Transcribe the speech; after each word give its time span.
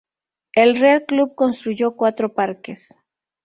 El 0.53 0.77
Real 0.77 1.05
Club 1.05 1.35
construyó 1.35 1.95
cuatro 1.95 2.33
parques. 2.33 2.91